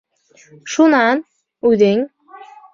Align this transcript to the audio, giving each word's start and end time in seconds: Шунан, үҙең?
Шунан, 0.75 1.21
үҙең? 1.73 2.05